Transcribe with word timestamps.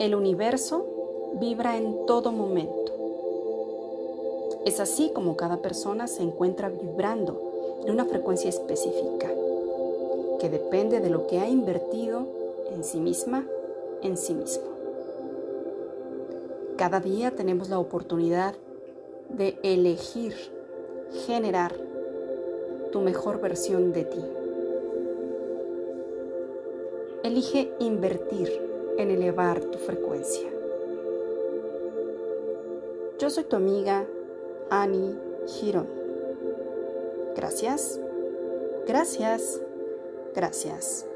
El 0.00 0.14
universo 0.14 0.86
vibra 1.34 1.76
en 1.76 2.06
todo 2.06 2.32
momento. 2.32 2.90
Es 4.64 4.80
así 4.80 5.10
como 5.14 5.36
cada 5.36 5.58
persona 5.58 6.06
se 6.06 6.22
encuentra 6.22 6.70
vibrando 6.70 7.82
en 7.84 7.92
una 7.92 8.06
frecuencia 8.06 8.48
específica, 8.48 9.28
que 10.40 10.48
depende 10.48 11.00
de 11.00 11.10
lo 11.10 11.26
que 11.26 11.38
ha 11.38 11.50
invertido 11.50 12.26
en 12.72 12.82
sí 12.82 12.98
misma, 12.98 13.46
en 14.02 14.16
sí 14.16 14.32
mismo. 14.32 14.64
Cada 16.78 17.00
día 17.00 17.32
tenemos 17.32 17.68
la 17.68 17.78
oportunidad 17.78 18.54
de 19.28 19.58
elegir, 19.62 20.34
generar 21.26 21.74
tu 22.90 23.02
mejor 23.02 23.38
versión 23.42 23.92
de 23.92 24.04
ti. 24.06 24.24
Elige 27.22 27.70
invertir 27.80 28.69
en 29.00 29.10
elevar 29.10 29.60
tu 29.60 29.78
frecuencia. 29.78 30.50
Yo 33.18 33.30
soy 33.30 33.44
tu 33.44 33.56
amiga 33.56 34.06
Annie 34.70 35.14
Giron. 35.46 35.88
Gracias, 37.34 37.98
gracias, 38.86 39.60
gracias. 40.34 41.09